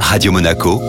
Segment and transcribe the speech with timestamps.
[0.00, 0.80] Radio Monaco,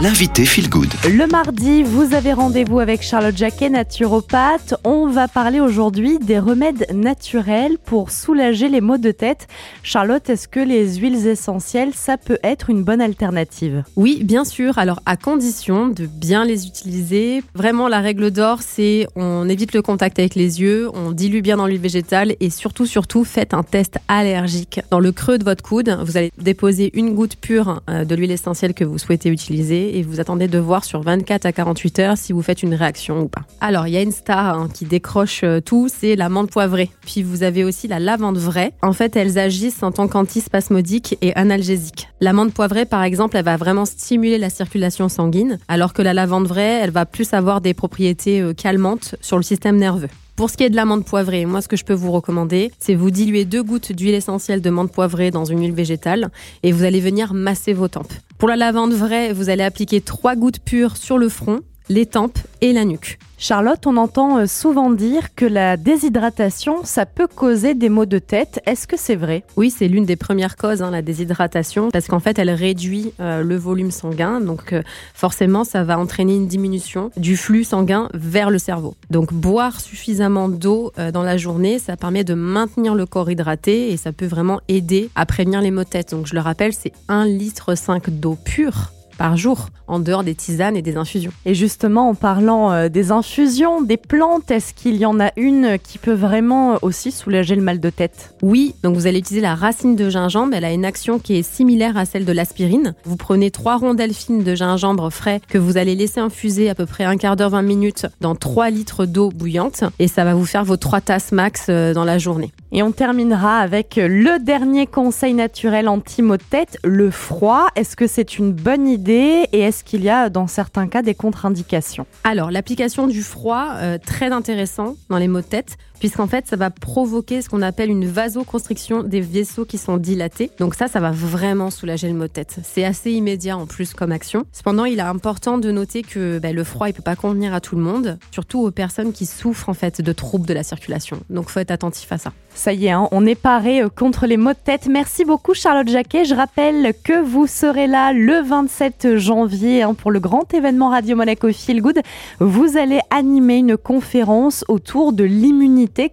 [0.00, 0.92] l'invité Feel Good.
[1.04, 4.74] Le mardi, vous avez rendez-vous avec Charlotte Jacquet, naturopathe.
[4.84, 9.48] On va parler aujourd'hui des remèdes naturels pour soulager les maux de tête.
[9.82, 13.84] Charlotte, est-ce que les huiles essentielles, ça peut être une bonne alternative?
[13.96, 14.76] Oui, bien sûr.
[14.78, 17.42] Alors, à condition de bien les utiliser.
[17.54, 21.56] Vraiment, la règle d'or, c'est on évite le contact avec les yeux, on dilue bien
[21.56, 24.80] dans l'huile végétale et surtout, surtout, faites un test allergique.
[24.90, 28.30] Dans le creux de votre coude, vous allez déposer une goutte pure euh, de l'huile
[28.30, 32.18] essentielle que vous souhaitez utiliser et vous attendez de voir sur 24 à 48 heures
[32.18, 33.42] si vous faites une réaction ou pas.
[33.60, 36.90] Alors, il y a une star hein, qui décroche euh, tout, c'est la menthe poivrée.
[37.02, 38.72] Puis vous avez aussi la lavande vraie.
[38.82, 42.08] En fait, elles agissent en tant qu'antispasmodique et analgésique.
[42.20, 46.14] La menthe poivrée, par exemple, elle va vraiment stimuler la circulation sanguine, alors que la
[46.14, 50.08] lavande vraie, elle va plus avoir des propriétés euh, calmantes sur le système nerveux.
[50.36, 52.70] Pour ce qui est de la menthe poivrée, moi ce que je peux vous recommander,
[52.78, 56.28] c'est vous diluer deux gouttes d'huile essentielle de menthe poivrée dans une huile végétale
[56.62, 58.12] et vous allez venir masser vos tempes.
[58.38, 62.38] Pour la lavande vraie, vous allez appliquer trois gouttes pures sur le front, les tempes
[62.60, 63.18] et la nuque.
[63.38, 68.18] Charlotte, on entend euh, souvent dire que la déshydratation, ça peut causer des maux de
[68.18, 68.62] tête.
[68.64, 69.44] Est-ce que c'est vrai?
[69.58, 73.42] Oui, c'est l'une des premières causes, hein, la déshydratation, parce qu'en fait, elle réduit euh,
[73.42, 74.40] le volume sanguin.
[74.40, 78.96] Donc, euh, forcément, ça va entraîner une diminution du flux sanguin vers le cerveau.
[79.10, 83.96] Donc, boire suffisamment d'eau dans la journée, ça permet de maintenir le corps hydraté et
[83.98, 86.12] ça peut vraiment aider à prévenir les maux de tête.
[86.12, 90.34] Donc, je le rappelle, c'est 1 litre 5 d'eau pure par jour, en dehors des
[90.34, 91.32] tisanes et des infusions.
[91.44, 95.78] Et justement, en parlant euh, des infusions, des plantes, est-ce qu'il y en a une
[95.82, 98.34] qui peut vraiment euh, aussi soulager le mal de tête?
[98.42, 100.54] Oui, donc vous allez utiliser la racine de gingembre.
[100.54, 102.94] Elle a une action qui est similaire à celle de l'aspirine.
[103.04, 106.86] Vous prenez trois rondelles fines de gingembre frais que vous allez laisser infuser à peu
[106.86, 110.44] près un quart d'heure, 20 minutes dans 3 litres d'eau bouillante et ça va vous
[110.44, 112.52] faire vos trois tasses max euh, dans la journée.
[112.72, 117.68] Et on terminera avec le dernier conseil naturel anti-maux de tête, le froid.
[117.76, 119.05] Est-ce que c'est une bonne idée?
[119.14, 122.06] Et est-ce qu'il y a dans certains cas des contre-indications?
[122.24, 126.56] Alors l'application du froid, euh, très intéressant dans les maux de tête, puisqu'en fait ça
[126.56, 130.50] va provoquer ce qu'on appelle une vasoconstriction des vaisseaux qui sont dilatés.
[130.58, 132.58] Donc ça, ça va vraiment soulager le maux de tête.
[132.62, 134.44] C'est assez immédiat en plus comme action.
[134.52, 137.60] Cependant, il est important de noter que ben, le froid, il peut pas convenir à
[137.60, 141.18] tout le monde, surtout aux personnes qui souffrent en fait de troubles de la circulation.
[141.30, 142.32] Donc faut être attentif à ça.
[142.54, 144.88] Ça y est, hein, on est paré euh, contre les maux de tête.
[144.90, 146.24] Merci beaucoup Charlotte Jacquet.
[146.24, 151.16] Je rappelle que vous serez là le 27 janvier hein, pour le grand événement Radio
[151.16, 152.00] Monaco Feel Good.
[152.40, 155.24] Vous allez animer une conférence autour de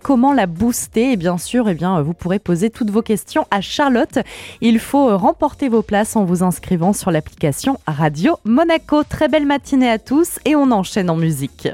[0.01, 1.11] comment la booster?
[1.11, 4.19] Et bien sûr, eh bien, vous pourrez poser toutes vos questions à Charlotte.
[4.61, 9.03] Il faut remporter vos places en vous inscrivant sur l'application Radio Monaco.
[9.03, 11.67] Très belle matinée à tous et on enchaîne en musique.